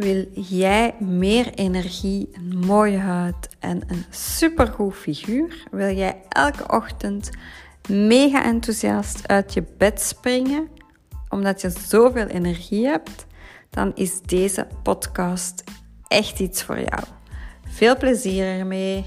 wil 0.00 0.26
jij 0.32 0.94
meer 0.98 1.54
energie, 1.54 2.28
een 2.32 2.58
mooie 2.58 2.98
huid 2.98 3.48
en 3.58 3.82
een 3.86 4.04
supergoed 4.10 4.94
figuur? 4.94 5.66
Wil 5.70 5.96
jij 5.96 6.22
elke 6.28 6.68
ochtend 6.68 7.30
mega 7.88 8.44
enthousiast 8.44 9.28
uit 9.28 9.52
je 9.52 9.64
bed 9.78 10.00
springen 10.00 10.68
omdat 11.28 11.60
je 11.60 11.70
zoveel 11.70 12.26
energie 12.26 12.86
hebt? 12.86 13.26
Dan 13.70 13.92
is 13.94 14.20
deze 14.22 14.66
podcast 14.82 15.64
echt 16.08 16.40
iets 16.40 16.62
voor 16.62 16.78
jou. 16.78 17.02
Veel 17.64 17.96
plezier 17.96 18.44
ermee. 18.44 19.04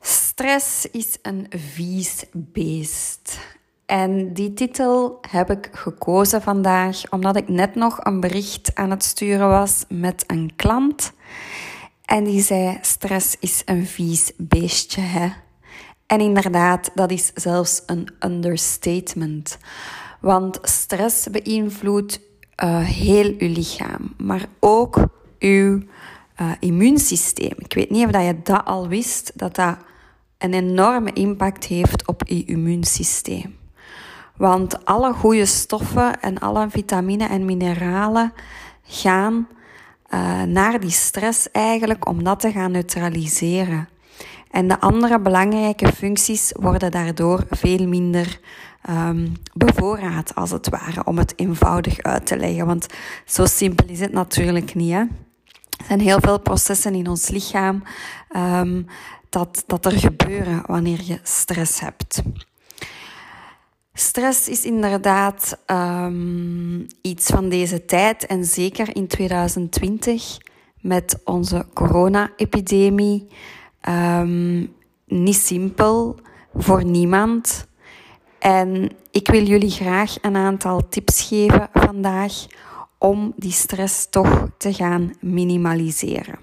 Stress 0.00 0.86
is 0.90 1.18
een 1.22 1.46
vies 1.50 2.24
beest. 2.32 3.38
En 3.86 4.32
die 4.32 4.54
titel 4.54 5.18
heb 5.30 5.50
ik 5.50 5.68
gekozen 5.72 6.42
vandaag 6.42 7.10
omdat 7.10 7.36
ik 7.36 7.48
net 7.48 7.74
nog 7.74 8.04
een 8.04 8.20
bericht 8.20 8.74
aan 8.74 8.90
het 8.90 9.04
sturen 9.04 9.48
was 9.48 9.84
met 9.88 10.24
een 10.26 10.52
klant. 10.56 11.12
En 12.04 12.24
die 12.24 12.42
zei: 12.42 12.78
Stress 12.80 13.36
is 13.40 13.62
een 13.64 13.86
vies 13.86 14.32
beestje, 14.36 15.00
hè? 15.00 15.28
En 16.06 16.20
inderdaad, 16.20 16.90
dat 16.94 17.10
is 17.10 17.32
zelfs 17.34 17.82
een 17.86 18.08
understatement. 18.20 19.58
Want 20.20 20.58
stress 20.62 21.30
beïnvloedt 21.30 22.20
uh, 22.64 22.78
heel 22.78 23.34
uw 23.38 23.52
lichaam, 23.52 24.14
maar 24.16 24.46
ook 24.60 24.96
uw 25.38 25.82
uh, 26.40 26.50
immuunsysteem. 26.60 27.54
Ik 27.58 27.74
weet 27.74 27.90
niet 27.90 28.06
of 28.06 28.22
je 28.22 28.40
dat 28.42 28.64
al 28.64 28.88
wist, 28.88 29.32
dat 29.34 29.54
dat 29.54 29.76
een 30.38 30.54
enorme 30.54 31.12
impact 31.12 31.64
heeft 31.64 32.06
op 32.06 32.22
je 32.26 32.44
immuunsysteem. 32.44 33.63
Want 34.36 34.84
alle 34.84 35.12
goede 35.12 35.46
stoffen 35.46 36.20
en 36.20 36.38
alle 36.38 36.70
vitamine 36.70 37.26
en 37.26 37.44
mineralen 37.44 38.32
gaan 38.82 39.48
uh, 40.14 40.42
naar 40.42 40.80
die 40.80 40.90
stress 40.90 41.50
eigenlijk 41.50 42.08
om 42.08 42.24
dat 42.24 42.40
te 42.40 42.52
gaan 42.52 42.70
neutraliseren. 42.70 43.88
En 44.50 44.68
de 44.68 44.80
andere 44.80 45.20
belangrijke 45.20 45.92
functies 45.92 46.52
worden 46.60 46.90
daardoor 46.90 47.44
veel 47.50 47.86
minder 47.86 48.40
um, 48.90 49.32
bevoorraad, 49.52 50.34
als 50.34 50.50
het 50.50 50.68
ware, 50.68 51.04
om 51.04 51.18
het 51.18 51.32
eenvoudig 51.36 52.02
uit 52.02 52.26
te 52.26 52.36
leggen. 52.36 52.66
Want 52.66 52.86
zo 53.24 53.46
simpel 53.46 53.86
is 53.88 54.00
het 54.00 54.12
natuurlijk 54.12 54.74
niet. 54.74 54.92
Hè? 54.92 54.98
Er 54.98 55.84
zijn 55.86 56.00
heel 56.00 56.20
veel 56.20 56.38
processen 56.38 56.94
in 56.94 57.08
ons 57.08 57.28
lichaam 57.28 57.82
um, 58.36 58.86
dat, 59.28 59.64
dat 59.66 59.86
er 59.86 59.98
gebeuren 59.98 60.62
wanneer 60.66 61.00
je 61.04 61.18
stress 61.22 61.80
hebt. 61.80 62.22
Stress 63.96 64.48
is 64.48 64.64
inderdaad 64.64 65.58
um, 65.66 66.86
iets 67.02 67.26
van 67.26 67.48
deze 67.48 67.84
tijd 67.84 68.26
en 68.26 68.44
zeker 68.44 68.96
in 68.96 69.06
2020 69.06 70.36
met 70.80 71.20
onze 71.24 71.66
corona-epidemie 71.74 73.28
um, 73.88 74.74
niet 75.06 75.36
simpel 75.36 76.16
voor 76.54 76.84
niemand. 76.84 77.66
En 78.38 78.90
ik 79.10 79.28
wil 79.28 79.42
jullie 79.42 79.70
graag 79.70 80.16
een 80.22 80.36
aantal 80.36 80.88
tips 80.88 81.22
geven 81.22 81.68
vandaag 81.72 82.32
om 82.98 83.32
die 83.36 83.52
stress 83.52 84.06
toch 84.10 84.48
te 84.58 84.74
gaan 84.74 85.14
minimaliseren. 85.20 86.38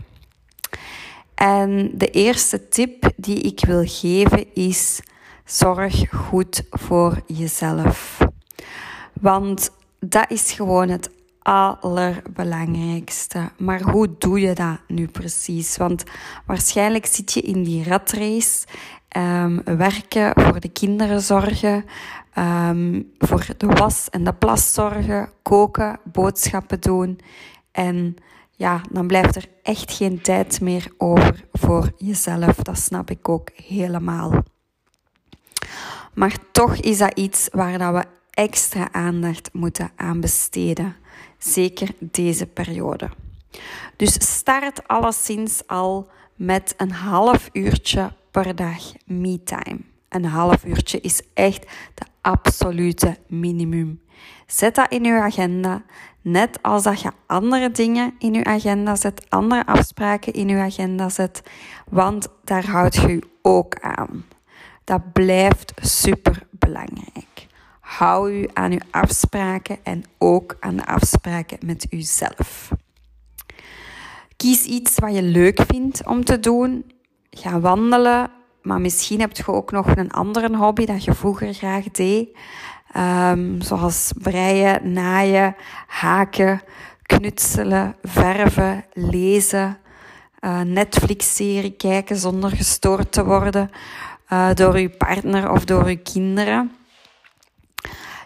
En 1.35 1.91
de 1.93 2.09
eerste 2.09 2.67
tip 2.67 3.11
die 3.15 3.41
ik 3.41 3.65
wil 3.65 3.83
geven 3.85 4.53
is 4.53 5.01
zorg 5.45 6.09
goed 6.09 6.63
voor 6.69 7.21
jezelf. 7.25 8.17
Want 9.13 9.71
dat 9.99 10.31
is 10.31 10.51
gewoon 10.51 10.89
het 10.89 11.09
allerbelangrijkste. 11.41 13.49
Maar 13.57 13.81
hoe 13.81 14.15
doe 14.17 14.39
je 14.39 14.53
dat 14.53 14.77
nu 14.87 15.07
precies? 15.07 15.77
Want 15.77 16.03
waarschijnlijk 16.45 17.05
zit 17.05 17.33
je 17.33 17.41
in 17.41 17.63
die 17.63 17.83
ratrace. 17.83 18.65
Um, 19.17 19.61
werken, 19.63 20.31
voor 20.35 20.59
de 20.59 20.69
kinderen 20.69 21.21
zorgen, 21.21 21.85
um, 22.37 23.11
voor 23.17 23.45
de 23.57 23.67
was 23.67 24.09
en 24.09 24.23
de 24.23 24.33
plas 24.33 24.73
zorgen, 24.73 25.29
koken, 25.41 25.99
boodschappen 26.03 26.79
doen. 26.79 27.19
En 27.71 28.15
ja, 28.51 28.81
dan 28.89 29.07
blijft 29.07 29.35
er 29.35 29.45
echt 29.63 29.91
geen 29.91 30.21
tijd 30.21 30.61
meer 30.61 30.87
over 30.97 31.45
voor 31.51 31.91
jezelf. 31.97 32.55
Dat 32.55 32.77
snap 32.77 33.09
ik 33.09 33.29
ook 33.29 33.49
helemaal. 33.55 34.43
Maar 36.13 36.35
toch 36.51 36.75
is 36.75 36.97
dat 36.97 37.17
iets 37.17 37.49
waar 37.51 37.77
dat 37.77 37.93
we 37.93 38.03
extra 38.29 38.91
aandacht 38.91 39.49
moeten 39.53 39.91
aan 39.95 40.19
besteden. 40.19 40.95
Zeker 41.37 41.89
deze 41.99 42.45
periode. 42.45 43.09
Dus 43.95 44.37
start 44.37 44.87
alleszins 44.87 45.67
al 45.67 46.09
met 46.35 46.73
een 46.77 46.91
half 46.91 47.49
uurtje 47.51 48.13
per 48.31 48.55
dag 48.55 48.81
me-time. 49.05 49.79
Een 50.09 50.25
half 50.25 50.65
uurtje 50.65 51.01
is 51.01 51.21
echt 51.33 51.65
de 51.93 52.05
absolute 52.21 53.17
minimum. 53.27 54.01
Zet 54.47 54.75
dat 54.75 54.91
in 54.91 55.05
uw 55.05 55.19
agenda, 55.19 55.83
net 56.21 56.61
als 56.61 56.83
dat 56.83 57.01
je 57.01 57.11
andere 57.27 57.71
dingen 57.71 58.13
in 58.19 58.35
uw 58.35 58.43
agenda 58.43 58.95
zet, 58.95 59.25
andere 59.29 59.65
afspraken 59.65 60.33
in 60.33 60.49
uw 60.49 60.59
agenda 60.59 61.09
zet, 61.09 61.41
want 61.89 62.27
daar 62.43 62.65
houdt 62.65 62.95
je 62.95 63.21
ook 63.41 63.79
aan. 63.79 64.25
Dat 64.83 65.11
blijft 65.13 65.73
super 65.81 66.43
belangrijk. 66.51 67.47
Hou 67.79 68.31
u 68.31 68.49
aan 68.53 68.71
uw 68.71 68.79
afspraken 68.91 69.77
en 69.83 70.03
ook 70.17 70.57
aan 70.59 70.75
de 70.75 70.85
afspraken 70.85 71.57
met 71.65 71.87
uzelf. 71.89 72.71
Kies 74.37 74.63
iets 74.63 74.99
wat 74.99 75.15
je 75.15 75.21
leuk 75.21 75.61
vindt 75.67 76.07
om 76.07 76.23
te 76.25 76.39
doen. 76.39 76.91
Ga 77.29 77.59
wandelen, 77.59 78.31
maar 78.61 78.81
misschien 78.81 79.19
heb 79.19 79.37
je 79.37 79.47
ook 79.47 79.71
nog 79.71 79.95
een 79.95 80.11
andere 80.11 80.57
hobby 80.57 80.85
dat 80.85 81.03
je 81.03 81.13
vroeger 81.13 81.53
graag 81.53 81.83
deed. 81.83 82.37
Um, 82.97 83.61
zoals 83.61 84.11
breien, 84.21 84.93
naaien, 84.93 85.55
haken, 85.87 86.61
knutselen, 87.01 87.95
verven, 88.01 88.85
lezen, 88.93 89.77
uh, 90.41 90.61
Netflix-serie 90.61 91.71
kijken 91.71 92.15
zonder 92.15 92.49
gestoord 92.49 93.11
te 93.11 93.25
worden 93.25 93.69
uh, 94.33 94.53
door 94.53 94.73
uw 94.73 94.89
partner 94.89 95.51
of 95.51 95.65
door 95.65 95.85
uw 95.85 95.97
kinderen. 96.03 96.71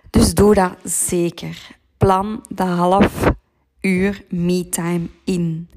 Dus 0.09 0.33
doe 0.33 0.53
dat 0.53 0.75
zeker. 0.83 1.67
Plan 1.97 2.45
de 2.49 2.63
half 2.63 3.31
uur 3.81 4.23
me-time 4.29 5.07
in. 5.23 5.69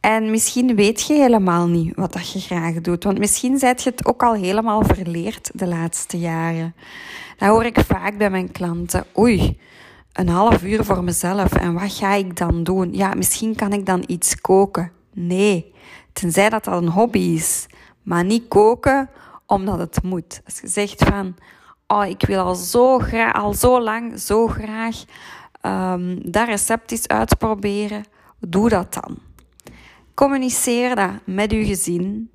En 0.00 0.30
misschien 0.30 0.74
weet 0.76 1.06
je 1.06 1.14
helemaal 1.14 1.66
niet 1.66 1.96
wat 1.96 2.12
dat 2.12 2.32
je 2.32 2.40
graag 2.40 2.74
doet. 2.74 3.04
Want 3.04 3.18
misschien 3.18 3.58
zijt 3.58 3.82
je 3.82 3.90
het 3.90 4.06
ook 4.06 4.22
al 4.22 4.34
helemaal 4.34 4.84
verleerd 4.84 5.50
de 5.54 5.66
laatste 5.66 6.18
jaren. 6.18 6.74
Dat 7.38 7.48
hoor 7.48 7.64
ik 7.64 7.80
vaak 7.80 8.18
bij 8.18 8.30
mijn 8.30 8.52
klanten. 8.52 9.04
Oei, 9.18 9.58
een 10.12 10.28
half 10.28 10.62
uur 10.62 10.84
voor 10.84 11.04
mezelf. 11.04 11.52
En 11.52 11.72
wat 11.72 11.92
ga 11.92 12.14
ik 12.14 12.36
dan 12.36 12.64
doen? 12.64 12.94
Ja, 12.94 13.14
misschien 13.14 13.54
kan 13.54 13.72
ik 13.72 13.86
dan 13.86 14.04
iets 14.06 14.40
koken. 14.40 14.92
Nee, 15.12 15.72
tenzij 16.12 16.48
dat 16.48 16.64
dat 16.64 16.82
een 16.82 16.88
hobby 16.88 17.18
is. 17.18 17.66
Maar 18.02 18.24
niet 18.24 18.48
koken 18.48 19.10
omdat 19.48 19.78
het 19.78 20.02
moet. 20.02 20.40
Als 20.44 20.60
je 20.60 20.68
zegt 20.68 21.04
van, 21.04 21.36
oh, 21.86 22.06
ik 22.06 22.22
wil 22.26 22.40
al 22.40 22.54
zo, 22.54 23.00
al 23.32 23.54
zo 23.54 23.80
lang, 23.80 24.20
zo 24.20 24.46
graag 24.46 25.04
um, 25.62 26.32
dat 26.32 26.48
recept 26.48 26.90
eens 26.90 27.08
uitproberen, 27.08 28.04
doe 28.38 28.68
dat 28.68 28.94
dan. 28.94 29.18
Communiceer 30.14 30.94
dat 30.94 31.10
met 31.24 31.52
uw 31.52 31.64
gezin, 31.64 32.30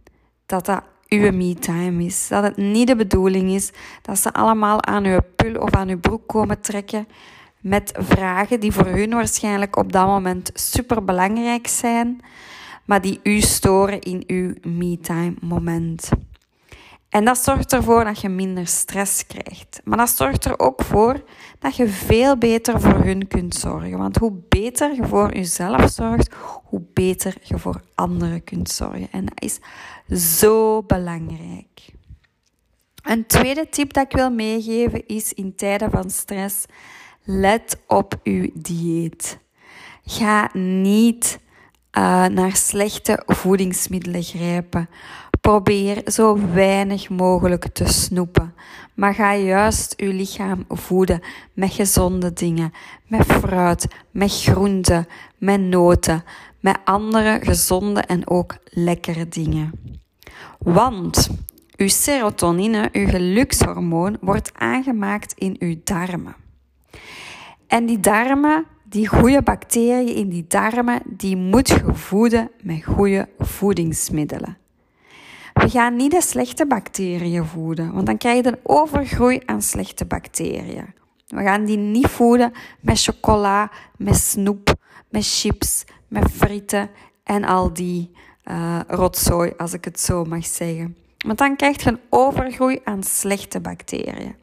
dat 0.45 0.65
dat 0.65 0.83
uw 1.07 1.31
me-time 1.31 2.04
is. 2.04 2.27
Dat 2.27 2.44
het 2.44 2.57
niet 2.57 2.88
de 2.88 2.95
bedoeling 2.95 3.51
is 3.51 3.71
dat 4.01 4.19
ze 4.19 4.33
allemaal 4.33 4.83
aan 4.83 5.06
uw 5.06 5.19
pul 5.36 5.62
of 5.62 5.71
aan 5.71 5.89
uw 5.89 6.00
broek 6.00 6.27
komen 6.27 6.62
trekken 6.62 7.07
met 7.63 7.94
vragen 7.98 8.60
die 8.60 8.71
voor 8.71 8.86
hun 8.86 9.10
waarschijnlijk 9.10 9.75
op 9.75 9.92
dat 9.92 10.06
moment 10.06 10.51
super 10.54 11.04
belangrijk 11.04 11.68
zijn, 11.68 12.21
maar 12.86 13.01
die 13.01 13.19
u 13.24 13.39
storen 13.39 14.01
in 14.01 14.24
uw 14.27 14.54
me-time 14.62 15.33
moment. 15.42 16.10
En 17.13 17.25
dat 17.25 17.38
zorgt 17.38 17.74
ervoor 17.74 18.04
dat 18.04 18.21
je 18.21 18.30
minder 18.30 18.68
stress 18.68 19.27
krijgt. 19.27 19.81
Maar 19.83 19.98
dat 19.98 20.10
zorgt 20.10 20.45
er 20.45 20.60
ook 20.60 20.81
voor 20.81 21.24
dat 21.60 21.75
je 21.75 21.88
veel 21.88 22.38
beter 22.38 22.81
voor 22.81 23.04
hun 23.04 23.27
kunt 23.27 23.56
zorgen. 23.56 23.98
Want 23.98 24.18
hoe 24.18 24.33
beter 24.50 24.95
je 24.95 25.07
voor 25.07 25.33
jezelf 25.33 25.89
zorgt, 25.92 26.33
hoe 26.63 26.81
beter 26.94 27.36
je 27.42 27.57
voor 27.57 27.81
anderen 27.95 28.44
kunt 28.44 28.69
zorgen. 28.69 29.07
En 29.12 29.25
dat 29.25 29.42
is 29.42 29.60
zo 30.39 30.83
belangrijk. 30.83 31.94
Een 33.04 33.25
tweede 33.25 33.69
tip 33.69 33.94
dat 33.94 34.04
ik 34.04 34.18
wil 34.18 34.31
meegeven 34.31 35.07
is 35.07 35.33
in 35.33 35.56
tijden 35.56 35.92
van 35.92 36.10
stress: 36.10 36.65
let 37.24 37.77
op 37.88 38.19
uw 38.24 38.50
dieet. 38.54 39.38
Ga 40.06 40.50
niet 40.54 41.39
uh, 41.98 42.25
naar 42.25 42.56
slechte 42.56 43.24
voedingsmiddelen 43.25 44.24
grijpen. 44.24 44.89
Probeer 45.44 46.01
zo 46.06 46.40
weinig 46.54 47.10
mogelijk 47.10 47.68
te 47.68 47.86
snoepen. 47.86 48.54
Maar 48.94 49.13
ga 49.13 49.36
juist 49.36 49.94
uw 49.98 50.12
lichaam 50.12 50.66
voeden 50.68 51.22
met 51.54 51.74
gezonde 51.74 52.34
dingen. 52.34 52.72
Met 53.07 53.25
fruit, 53.25 53.88
met 54.12 54.31
groenten, 54.31 55.07
met 55.38 55.62
noten, 55.62 56.24
met 56.60 56.78
andere 56.84 57.40
gezonde 57.42 58.00
en 58.01 58.28
ook 58.28 58.57
lekkere 58.63 59.28
dingen. 59.28 59.72
Want 60.57 61.30
uw 61.78 61.88
serotonine, 61.88 62.89
uw 62.92 63.07
gelukshormoon, 63.07 64.18
wordt 64.22 64.51
aangemaakt 64.54 65.34
in 65.38 65.56
uw 65.60 65.75
darmen. 65.84 66.36
En 67.68 67.86
die 67.86 68.00
darmen, 68.00 68.66
die 68.84 69.07
goede 69.07 69.42
bacteriën 69.42 70.16
in 70.16 70.30
die 70.30 70.46
darmen, 70.48 71.01
die 71.06 71.38
moet 71.38 71.68
je 71.68 71.81
voeden 71.94 72.51
met 72.62 72.84
goede 72.84 73.30
voedingsmiddelen. 73.39 74.57
We 75.53 75.69
gaan 75.69 75.95
niet 75.95 76.11
de 76.11 76.21
slechte 76.21 76.65
bacteriën 76.67 77.45
voeden, 77.45 77.94
want 77.94 78.05
dan 78.05 78.17
krijg 78.17 78.44
je 78.44 78.51
een 78.51 78.59
overgroei 78.63 79.41
aan 79.45 79.61
slechte 79.61 80.05
bacteriën. 80.05 80.94
We 81.27 81.44
gaan 81.44 81.65
die 81.65 81.77
niet 81.77 82.07
voeden 82.07 82.51
met 82.79 83.01
chocola, 83.01 83.71
met 83.97 84.15
snoep, 84.15 84.75
met 85.09 85.25
chips, 85.25 85.83
met 86.07 86.31
frieten 86.31 86.89
en 87.23 87.44
al 87.44 87.73
die 87.73 88.11
uh, 88.45 88.79
rotzooi, 88.88 89.53
als 89.57 89.73
ik 89.73 89.85
het 89.85 90.00
zo 90.00 90.23
mag 90.23 90.45
zeggen. 90.45 90.95
Want 91.25 91.38
dan 91.38 91.55
krijg 91.55 91.83
je 91.83 91.89
een 91.89 92.00
overgroei 92.09 92.79
aan 92.83 93.03
slechte 93.03 93.59
bacteriën. 93.59 94.35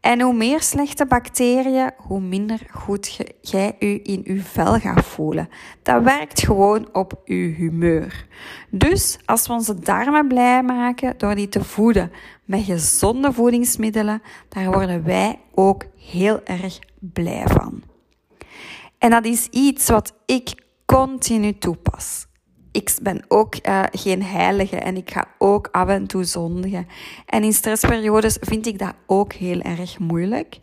En 0.00 0.20
hoe 0.20 0.34
meer 0.34 0.62
slechte 0.62 1.06
bacteriën, 1.06 1.90
hoe 1.96 2.20
minder 2.20 2.60
goed 2.70 3.20
jij 3.40 3.76
je 3.78 4.02
in 4.02 4.20
je 4.24 4.42
vel 4.42 4.78
gaat 4.78 5.04
voelen. 5.04 5.48
Dat 5.82 6.02
werkt 6.02 6.40
gewoon 6.40 6.88
op 6.92 7.20
je 7.24 7.34
humeur. 7.34 8.26
Dus 8.70 9.18
als 9.24 9.46
we 9.46 9.52
onze 9.52 9.78
darmen 9.78 10.28
blij 10.28 10.62
maken 10.62 11.14
door 11.18 11.34
die 11.34 11.48
te 11.48 11.64
voeden 11.64 12.12
met 12.44 12.64
gezonde 12.64 13.32
voedingsmiddelen, 13.32 14.22
daar 14.48 14.72
worden 14.72 15.04
wij 15.04 15.38
ook 15.54 15.84
heel 15.96 16.40
erg 16.44 16.78
blij 16.98 17.44
van. 17.46 17.82
En 18.98 19.10
dat 19.10 19.24
is 19.24 19.46
iets 19.46 19.88
wat 19.88 20.14
ik 20.26 20.54
continu 20.86 21.58
toepas 21.58 22.26
ik 22.72 22.96
ben 23.02 23.24
ook 23.28 23.54
uh, 23.68 23.82
geen 23.90 24.22
heilige 24.22 24.76
en 24.76 24.96
ik 24.96 25.10
ga 25.10 25.24
ook 25.38 25.68
af 25.72 25.88
en 25.88 26.06
toe 26.06 26.24
zondigen. 26.24 26.86
En 27.26 27.42
in 27.42 27.52
stressperiodes 27.52 28.36
vind 28.40 28.66
ik 28.66 28.78
dat 28.78 28.94
ook 29.06 29.32
heel 29.32 29.60
erg 29.60 29.98
moeilijk. 29.98 30.60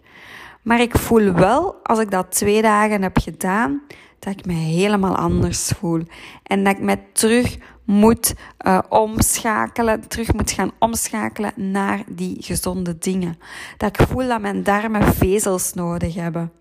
Maar 0.62 0.82
ik 0.82 0.98
voel 0.98 1.34
wel, 1.34 1.76
als 1.84 2.00
ik 2.00 2.12
dat 2.12 2.32
twee 2.32 2.62
dagen 2.62 3.02
heb 3.02 3.18
gedaan, 3.18 3.82
dat 4.20 4.34
ik 4.34 4.46
me 4.46 4.54
helemaal 4.54 5.16
anders 5.16 5.68
voel. 5.68 6.04
En 6.44 6.64
dat 6.64 6.74
ik 6.74 6.82
me 6.82 6.98
terug 7.14 7.58
moet 7.86 8.34
uh, 8.68 8.80
omschakelen, 8.90 10.08
terug 10.08 10.34
moet 10.34 10.52
gaan 10.52 10.72
omschakelen 10.80 11.52
naar 11.56 12.04
die 12.08 12.38
gezonde 12.40 12.98
dingen. 12.98 13.38
Dat 13.78 14.00
ik 14.00 14.08
voel 14.08 14.28
dat 14.28 14.42
mijn 14.42 14.64
darmen 14.64 15.14
vezels 15.14 15.74
nodig 15.74 16.16
hebben. 16.16 16.52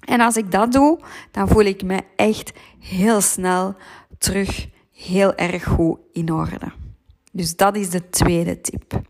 En 0.00 0.20
als 0.20 0.36
ik 0.36 0.50
dat 0.50 0.72
doe, 0.72 1.00
dan 1.30 1.48
voel 1.48 1.64
ik 1.64 1.82
me 1.82 2.00
echt 2.16 2.52
heel 2.78 3.20
snel 3.20 3.76
terug 4.18 4.68
heel 4.92 5.34
erg 5.34 5.64
goed 5.64 5.98
in 6.12 6.32
orde. 6.32 6.72
Dus 7.32 7.56
dat 7.56 7.76
is 7.76 7.90
de 7.90 8.08
tweede 8.08 8.60
tip. 8.60 9.00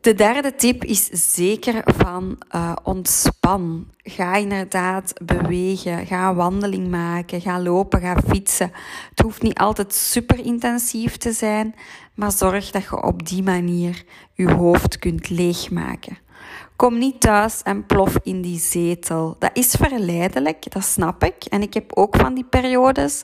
De 0.00 0.14
derde 0.14 0.54
tip 0.54 0.84
is 0.84 1.06
zeker 1.34 1.82
van 1.84 2.38
uh, 2.54 2.72
ontspan. 2.82 3.86
Ga 3.96 4.34
inderdaad 4.34 5.12
bewegen, 5.24 6.06
ga 6.06 6.28
een 6.28 6.34
wandeling 6.34 6.90
maken, 6.90 7.40
ga 7.40 7.60
lopen, 7.60 8.00
ga 8.00 8.16
fietsen. 8.28 8.70
Het 9.10 9.20
hoeft 9.20 9.42
niet 9.42 9.58
altijd 9.58 9.94
super 9.94 10.44
intensief 10.44 11.16
te 11.16 11.32
zijn, 11.32 11.74
maar 12.14 12.32
zorg 12.32 12.70
dat 12.70 12.82
je 12.82 13.02
op 13.02 13.26
die 13.26 13.42
manier 13.42 14.04
je 14.32 14.52
hoofd 14.52 14.98
kunt 14.98 15.30
leegmaken. 15.30 16.18
Kom 16.76 16.98
niet 16.98 17.20
thuis 17.20 17.62
en 17.62 17.86
plof 17.86 18.16
in 18.22 18.42
die 18.42 18.58
zetel. 18.58 19.36
Dat 19.38 19.50
is 19.52 19.70
verleidelijk, 19.70 20.72
dat 20.72 20.84
snap 20.84 21.24
ik. 21.24 21.44
En 21.44 21.62
ik 21.62 21.74
heb 21.74 21.92
ook 21.96 22.16
van 22.16 22.34
die 22.34 22.44
periodes. 22.44 23.22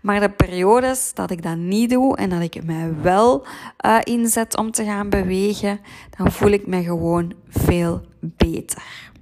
Maar 0.00 0.20
de 0.20 0.30
periodes 0.30 1.14
dat 1.14 1.30
ik 1.30 1.42
dat 1.42 1.56
niet 1.56 1.90
doe 1.90 2.16
en 2.16 2.30
dat 2.30 2.40
ik 2.40 2.64
mij 2.64 2.94
wel 3.02 3.46
uh, 3.86 3.98
inzet 4.02 4.56
om 4.56 4.70
te 4.70 4.84
gaan 4.84 5.08
bewegen, 5.08 5.80
dan 6.16 6.32
voel 6.32 6.50
ik 6.50 6.66
me 6.66 6.82
gewoon 6.82 7.32
veel 7.48 8.02
beter. 8.20 9.12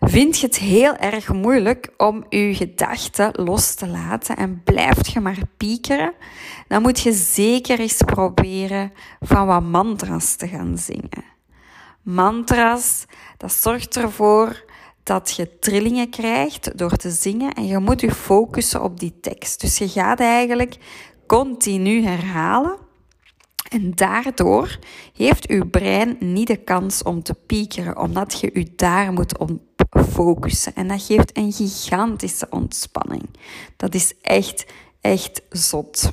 Vind 0.00 0.38
je 0.38 0.46
het 0.46 0.56
heel 0.56 0.96
erg 0.96 1.32
moeilijk 1.32 1.92
om 1.96 2.24
je 2.28 2.54
gedachten 2.54 3.44
los 3.44 3.74
te 3.74 3.86
laten 3.86 4.36
en 4.36 4.62
blijft 4.64 5.12
je 5.12 5.20
maar 5.20 5.38
piekeren, 5.56 6.12
dan 6.68 6.82
moet 6.82 7.00
je 7.00 7.12
zeker 7.12 7.80
eens 7.80 8.02
proberen 8.04 8.92
van 9.20 9.46
wat 9.46 9.62
mantras 9.62 10.34
te 10.34 10.48
gaan 10.48 10.78
zingen. 10.78 11.24
Mantras, 12.02 13.04
dat 13.36 13.52
zorgt 13.52 13.96
ervoor 13.96 14.64
dat 15.02 15.34
je 15.36 15.58
trillingen 15.58 16.10
krijgt 16.10 16.78
door 16.78 16.96
te 16.96 17.10
zingen 17.10 17.52
en 17.52 17.66
je 17.66 17.78
moet 17.78 18.00
je 18.00 18.12
focussen 18.12 18.82
op 18.82 19.00
die 19.00 19.20
tekst. 19.20 19.60
Dus 19.60 19.78
je 19.78 19.88
gaat 19.88 20.20
eigenlijk 20.20 20.76
continu 21.26 22.02
herhalen 22.04 22.78
en 23.70 23.94
daardoor 23.94 24.78
heeft 25.16 25.48
uw 25.48 25.68
brein 25.68 26.16
niet 26.18 26.46
de 26.46 26.56
kans 26.56 27.02
om 27.02 27.22
te 27.22 27.34
piekeren, 27.34 27.98
omdat 27.98 28.40
je 28.40 28.50
je 28.54 28.72
daar 28.76 29.12
moet 29.12 29.38
op 29.38 29.50
focussen. 30.08 30.74
En 30.74 30.88
dat 30.88 31.02
geeft 31.02 31.36
een 31.36 31.52
gigantische 31.52 32.46
ontspanning. 32.50 33.22
Dat 33.76 33.94
is 33.94 34.14
echt, 34.22 34.66
echt 35.00 35.42
zot. 35.50 36.12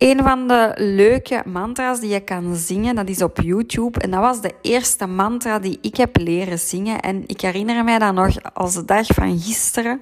Een 0.00 0.22
van 0.22 0.48
de 0.48 0.72
leuke 0.76 1.42
mantra's 1.46 2.00
die 2.00 2.10
je 2.10 2.20
kan 2.20 2.56
zingen, 2.56 2.94
dat 2.94 3.08
is 3.08 3.22
op 3.22 3.40
YouTube. 3.40 4.00
En 4.00 4.10
dat 4.10 4.20
was 4.20 4.40
de 4.40 4.54
eerste 4.62 5.06
mantra 5.06 5.58
die 5.58 5.78
ik 5.80 5.96
heb 5.96 6.16
leren 6.16 6.58
zingen. 6.58 7.00
En 7.00 7.22
ik 7.26 7.40
herinner 7.40 7.84
mij 7.84 7.98
dat 7.98 8.14
nog 8.14 8.52
als 8.54 8.74
de 8.74 8.84
dag 8.84 9.06
van 9.06 9.38
gisteren. 9.38 10.00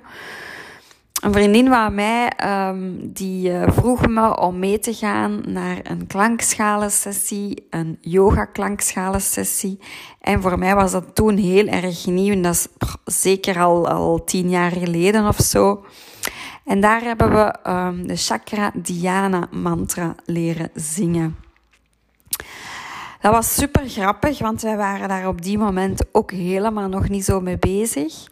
Een 1.23 1.33
vriendin 1.33 1.69
van 1.69 1.95
mij 1.95 2.33
um, 2.45 3.13
die 3.13 3.51
uh, 3.51 3.63
vroeg 3.69 4.09
me 4.09 4.41
om 4.41 4.59
mee 4.59 4.79
te 4.79 4.95
gaan 4.95 5.43
naar 5.47 5.79
een 5.83 6.07
klankschalensessie, 6.07 7.67
een 7.71 7.99
yoga 8.01 8.45
klankschalensessie. 8.45 9.79
En 10.21 10.43
voor 10.43 10.59
mij 10.59 10.75
was 10.75 10.93
dat 10.93 11.15
toen 11.15 11.37
heel 11.37 11.67
erg 11.67 12.07
nieuw. 12.07 12.41
Dat 12.41 12.55
is 12.55 12.69
zeker 13.05 13.59
al, 13.61 13.89
al 13.89 14.25
tien 14.25 14.51
jaar 14.51 14.71
geleden 14.71 15.27
of 15.27 15.37
zo. 15.37 15.85
En 16.69 16.81
daar 16.81 17.01
hebben 17.01 17.31
we 17.31 17.71
um, 17.71 18.07
de 18.07 18.17
Chakra 18.17 18.71
Dhyana 18.75 19.49
mantra 19.51 20.15
leren 20.25 20.71
zingen. 20.75 21.37
Dat 23.21 23.33
was 23.33 23.55
super 23.55 23.89
grappig, 23.89 24.39
want 24.39 24.63
wij 24.63 24.77
waren 24.77 25.09
daar 25.09 25.29
op 25.29 25.43
die 25.43 25.59
moment 25.59 26.05
ook 26.13 26.31
helemaal 26.31 26.89
nog 26.89 27.09
niet 27.09 27.25
zo 27.25 27.41
mee 27.41 27.59
bezig. 27.59 28.27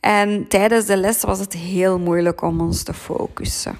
En 0.00 0.48
tijdens 0.48 0.86
de 0.86 0.96
les 0.96 1.22
was 1.22 1.38
het 1.38 1.52
heel 1.52 1.98
moeilijk 1.98 2.42
om 2.42 2.60
ons 2.60 2.82
te 2.82 2.94
focussen. 2.94 3.76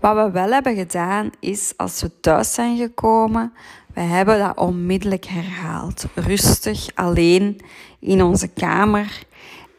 Wat 0.00 0.16
we 0.16 0.30
wel 0.30 0.50
hebben 0.50 0.76
gedaan 0.76 1.30
is, 1.40 1.72
als 1.76 2.02
we 2.02 2.20
thuis 2.20 2.54
zijn 2.54 2.76
gekomen, 2.76 3.52
we 3.94 4.00
hebben 4.00 4.38
dat 4.38 4.56
onmiddellijk 4.56 5.24
herhaald. 5.24 6.04
Rustig, 6.14 6.88
alleen 6.94 7.60
in 8.00 8.22
onze 8.22 8.48
kamer. 8.48 9.22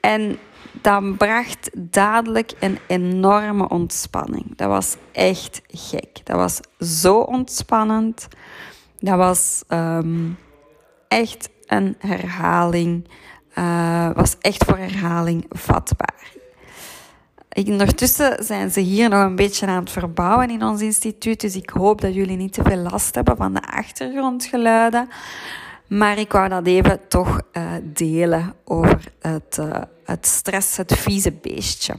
En 0.02 0.40
dat 0.82 1.18
bracht 1.18 1.70
dadelijk 1.74 2.54
een 2.60 2.80
enorme 2.88 3.70
ontspanning. 3.70 4.56
Dat 4.56 4.68
was 4.68 4.96
echt 5.12 5.62
gek. 5.68 6.20
Dat 6.24 6.36
was 6.36 6.60
zo 7.02 7.20
ontspannend. 7.20 8.28
Dat 9.00 9.18
was 9.18 9.64
um, 9.68 10.38
echt 11.08 11.50
een 11.66 11.96
herhaling. 11.98 13.08
Uh, 13.58 14.10
was 14.14 14.36
echt 14.40 14.64
voor 14.64 14.78
herhaling 14.78 15.46
vatbaar. 15.50 16.38
Ondertussen 17.50 18.44
zijn 18.44 18.72
ze 18.72 18.80
hier 18.80 19.10
nog 19.10 19.24
een 19.24 19.36
beetje 19.36 19.68
aan 19.68 19.80
het 19.80 19.92
verbouwen 19.92 20.50
in 20.50 20.64
ons 20.64 20.82
instituut. 20.82 21.42
Dus 21.42 21.56
ik 21.56 21.70
hoop 21.70 22.02
dat 22.02 22.14
jullie 22.14 22.38
niet 22.38 22.54
te 22.54 22.64
veel 22.64 22.78
last 22.78 23.16
hebben 23.16 23.38
van 23.38 23.54
de 23.54 23.62
achtergrondgeluiden. 23.62 25.10
Maar 25.90 26.18
ik 26.18 26.32
wou 26.32 26.50
dat 26.50 26.66
even 26.66 27.08
toch 27.08 27.42
uh, 27.54 27.72
delen 27.84 28.54
over 28.64 29.14
het, 29.20 29.58
uh, 29.60 29.82
het 30.04 30.28
stress, 30.28 30.78
het 30.78 30.94
vieze 30.94 31.32
beestje. 31.32 31.96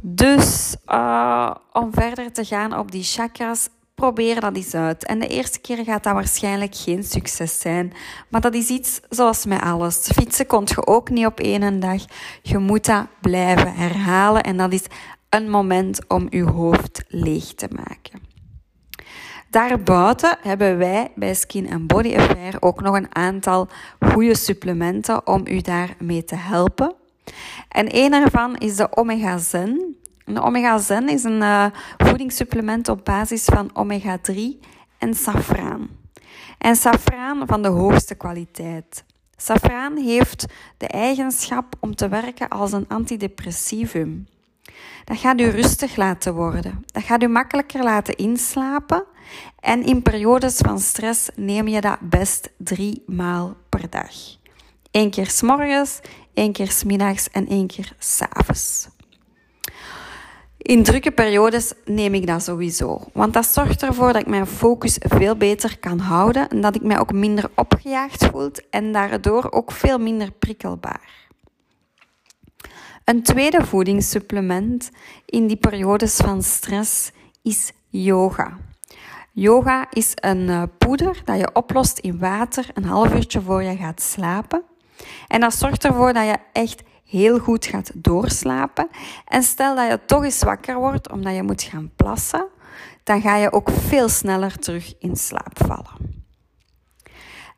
Dus 0.00 0.76
uh, 0.86 1.54
om 1.72 1.92
verder 1.92 2.32
te 2.32 2.44
gaan 2.44 2.78
op 2.78 2.90
die 2.90 3.02
chakras, 3.02 3.68
probeer 3.94 4.40
dat 4.40 4.56
eens 4.56 4.74
uit. 4.74 5.06
En 5.06 5.18
de 5.18 5.26
eerste 5.26 5.60
keer 5.60 5.84
gaat 5.84 6.02
dat 6.02 6.12
waarschijnlijk 6.12 6.74
geen 6.74 7.04
succes 7.04 7.60
zijn. 7.60 7.92
Maar 8.28 8.40
dat 8.40 8.54
is 8.54 8.68
iets 8.68 9.00
zoals 9.08 9.44
met 9.44 9.60
alles. 9.60 9.96
Fietsen 9.96 10.46
komt 10.46 10.68
je 10.68 10.86
ook 10.86 11.10
niet 11.10 11.26
op 11.26 11.40
één 11.40 11.80
dag. 11.80 12.04
Je 12.42 12.58
moet 12.58 12.84
dat 12.84 13.06
blijven 13.20 13.74
herhalen. 13.74 14.42
En 14.42 14.56
dat 14.56 14.72
is 14.72 14.84
een 15.28 15.50
moment 15.50 16.08
om 16.08 16.26
je 16.30 16.42
hoofd 16.42 17.04
leeg 17.08 17.54
te 17.54 17.68
maken. 17.70 18.31
Daarbuiten 19.52 20.38
hebben 20.40 20.78
wij 20.78 21.12
bij 21.14 21.34
Skin 21.34 21.86
Body 21.86 22.16
Affair 22.16 22.56
ook 22.60 22.80
nog 22.80 22.96
een 22.96 23.14
aantal 23.14 23.68
goede 24.00 24.36
supplementen 24.36 25.26
om 25.26 25.42
u 25.46 25.60
daarmee 25.60 26.24
te 26.24 26.34
helpen. 26.34 26.94
En 27.68 27.96
een 27.96 28.10
daarvan 28.10 28.56
is 28.56 28.76
de 28.76 28.96
Omega 28.96 29.38
Zen. 29.38 29.96
De 30.24 30.42
Omega 30.42 30.78
Zen 30.78 31.08
is 31.08 31.24
een 31.24 31.40
uh, 31.40 31.66
voedingssupplement 31.96 32.88
op 32.88 33.04
basis 33.04 33.44
van 33.44 33.70
omega 33.72 34.18
3 34.18 34.58
en 34.98 35.14
safraan. 35.14 35.88
En 36.58 36.76
safraan 36.76 37.46
van 37.46 37.62
de 37.62 37.68
hoogste 37.68 38.14
kwaliteit. 38.14 39.04
Safraan 39.36 39.96
heeft 39.96 40.46
de 40.76 40.86
eigenschap 40.86 41.74
om 41.80 41.94
te 41.94 42.08
werken 42.08 42.48
als 42.48 42.72
een 42.72 42.88
antidepressivum. 42.88 44.26
Dat 45.04 45.18
gaat 45.18 45.40
u 45.40 45.48
rustig 45.48 45.96
laten 45.96 46.34
worden. 46.34 46.84
Dat 46.86 47.02
gaat 47.02 47.22
u 47.22 47.26
makkelijker 47.26 47.82
laten 47.82 48.16
inslapen. 48.16 49.04
En 49.60 49.84
in 49.84 50.02
periodes 50.02 50.56
van 50.56 50.78
stress 50.78 51.28
neem 51.36 51.68
je 51.68 51.80
dat 51.80 51.98
best 52.00 52.50
drie 52.56 53.02
maal 53.06 53.56
per 53.68 53.90
dag. 53.90 54.12
Eén 54.90 55.10
keer 55.10 55.30
s 55.30 55.42
morgens, 55.42 56.00
één 56.34 56.52
keer 56.52 56.70
s 56.70 56.84
middags 56.84 57.30
en 57.30 57.48
één 57.48 57.66
keer 57.66 57.92
s 57.98 58.20
avonds. 58.28 58.88
In 60.62 60.82
drukke 60.82 61.10
periodes 61.10 61.72
neem 61.84 62.14
ik 62.14 62.26
dat 62.26 62.42
sowieso. 62.42 63.00
Want 63.12 63.32
dat 63.32 63.46
zorgt 63.46 63.82
ervoor 63.82 64.12
dat 64.12 64.22
ik 64.22 64.28
mijn 64.28 64.46
focus 64.46 64.96
veel 65.00 65.36
beter 65.36 65.78
kan 65.78 65.98
houden 65.98 66.48
en 66.48 66.60
dat 66.60 66.74
ik 66.74 66.82
mij 66.82 66.98
ook 66.98 67.12
minder 67.12 67.50
opgejaagd 67.54 68.26
voel 68.26 68.50
en 68.70 68.92
daardoor 68.92 69.52
ook 69.52 69.72
veel 69.72 69.98
minder 69.98 70.32
prikkelbaar. 70.32 71.30
Een 73.04 73.22
tweede 73.22 73.66
voedingssupplement 73.66 74.90
in 75.26 75.46
die 75.46 75.56
periodes 75.56 76.16
van 76.16 76.42
stress 76.42 77.10
is 77.42 77.72
yoga. 77.88 78.58
Yoga 79.34 79.86
is 79.90 80.12
een 80.14 80.48
eh, 80.48 80.62
poeder 80.78 81.20
dat 81.24 81.38
je 81.38 81.50
oplost 81.52 81.98
in 81.98 82.18
water 82.18 82.66
een 82.74 82.84
half 82.84 83.14
uurtje 83.14 83.40
voor 83.40 83.62
je 83.62 83.76
gaat 83.76 84.02
slapen. 84.02 84.62
En 85.28 85.40
dat 85.40 85.54
zorgt 85.54 85.84
ervoor 85.84 86.12
dat 86.12 86.24
je 86.24 86.36
echt 86.52 86.82
heel 87.04 87.38
goed 87.38 87.66
gaat 87.66 87.90
doorslapen. 87.94 88.88
En 89.24 89.42
stel 89.42 89.76
dat 89.76 89.90
je 89.90 90.00
toch 90.06 90.24
eens 90.24 90.42
wakker 90.42 90.76
wordt 90.76 91.10
omdat 91.10 91.34
je 91.34 91.42
moet 91.42 91.62
gaan 91.62 91.90
plassen, 91.96 92.46
dan 93.02 93.20
ga 93.20 93.36
je 93.36 93.52
ook 93.52 93.70
veel 93.70 94.08
sneller 94.08 94.58
terug 94.58 94.94
in 94.98 95.16
slaap 95.16 95.58
vallen. 95.66 96.11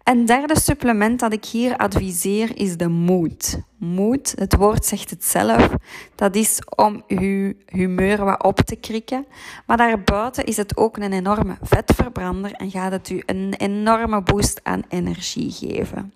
Een 0.04 0.24
derde 0.24 0.60
supplement 0.60 1.20
dat 1.20 1.32
ik 1.32 1.44
hier 1.44 1.76
adviseer 1.76 2.58
is 2.58 2.76
de 2.76 2.88
moed. 2.88 3.60
Moed, 3.78 4.34
het 4.36 4.56
woord 4.56 4.84
zegt 4.84 5.10
het 5.10 5.24
zelf, 5.24 5.68
dat 6.14 6.34
is 6.36 6.58
om 6.76 7.02
uw 7.08 7.52
humeur 7.66 8.24
wat 8.24 8.42
op 8.42 8.56
te 8.56 8.76
krikken. 8.76 9.26
Maar 9.66 9.76
daarbuiten 9.76 10.44
is 10.44 10.56
het 10.56 10.76
ook 10.76 10.96
een 10.96 11.12
enorme 11.12 11.56
vetverbrander 11.62 12.52
en 12.52 12.70
gaat 12.70 12.92
het 12.92 13.10
u 13.10 13.22
een 13.26 13.54
enorme 13.54 14.22
boost 14.22 14.60
aan 14.62 14.82
energie 14.88 15.50
geven. 15.50 16.12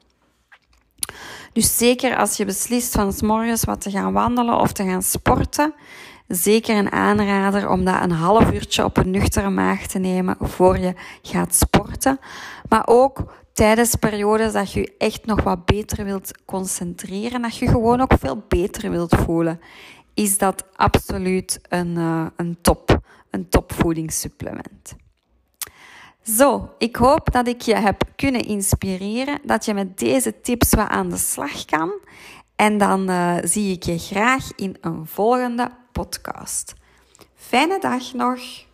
Dus 1.52 1.76
zeker 1.76 2.16
als 2.16 2.36
je 2.36 2.44
beslist 2.44 2.92
van 2.92 3.12
s 3.12 3.22
morgens 3.22 3.64
wat 3.64 3.80
te 3.80 3.90
gaan 3.90 4.12
wandelen 4.12 4.60
of 4.60 4.72
te 4.72 4.84
gaan 4.84 5.02
sporten, 5.02 5.74
zeker 6.26 6.76
een 6.76 6.92
aanrader 6.92 7.68
om 7.68 7.84
dat 7.84 8.02
een 8.02 8.10
half 8.10 8.52
uurtje 8.52 8.84
op 8.84 8.96
een 8.96 9.10
nuchtere 9.10 9.50
maag 9.50 9.86
te 9.86 9.98
nemen 9.98 10.36
voor 10.40 10.78
je 10.78 10.94
gaat 11.22 11.54
sporten. 11.54 12.18
Maar 12.68 12.82
ook 12.86 13.46
tijdens 13.58 13.94
periodes 13.94 14.52
dat 14.52 14.72
je 14.72 14.94
echt 14.98 15.26
nog 15.26 15.42
wat 15.42 15.64
beter 15.64 16.04
wilt 16.04 16.44
concentreren, 16.44 17.42
dat 17.42 17.56
je 17.56 17.68
gewoon 17.68 18.00
ook 18.00 18.12
veel 18.18 18.44
beter 18.48 18.90
wilt 18.90 19.14
voelen, 19.14 19.60
is 20.14 20.38
dat 20.38 20.64
absoluut 20.74 21.60
een, 21.68 21.96
uh, 21.96 22.26
een 22.36 22.58
top, 22.60 23.00
een 23.30 23.48
topvoedingssupplement. 23.48 24.96
Zo, 26.22 26.74
ik 26.78 26.96
hoop 26.96 27.32
dat 27.32 27.48
ik 27.48 27.60
je 27.60 27.74
heb 27.74 28.02
kunnen 28.16 28.44
inspireren, 28.44 29.40
dat 29.44 29.64
je 29.64 29.74
met 29.74 29.98
deze 29.98 30.40
tips 30.40 30.70
wat 30.74 30.88
aan 30.88 31.08
de 31.08 31.16
slag 31.16 31.64
kan. 31.64 31.92
En 32.56 32.78
dan 32.78 33.10
uh, 33.10 33.36
zie 33.42 33.72
ik 33.72 33.82
je 33.82 33.98
graag 33.98 34.50
in 34.56 34.76
een 34.80 35.06
volgende 35.06 35.70
podcast. 35.92 36.74
Fijne 37.34 37.78
dag 37.80 38.12
nog! 38.12 38.67